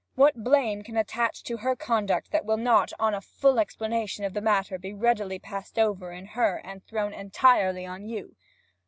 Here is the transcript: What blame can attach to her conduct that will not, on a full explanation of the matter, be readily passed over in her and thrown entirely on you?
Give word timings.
What 0.15 0.43
blame 0.43 0.81
can 0.81 0.97
attach 0.97 1.43
to 1.43 1.57
her 1.57 1.75
conduct 1.75 2.31
that 2.31 2.43
will 2.43 2.57
not, 2.57 2.91
on 2.99 3.13
a 3.13 3.21
full 3.21 3.59
explanation 3.59 4.25
of 4.25 4.33
the 4.33 4.41
matter, 4.41 4.79
be 4.79 4.95
readily 4.95 5.37
passed 5.37 5.77
over 5.77 6.11
in 6.11 6.25
her 6.25 6.59
and 6.63 6.83
thrown 6.83 7.13
entirely 7.13 7.85
on 7.85 8.07
you? 8.09 8.35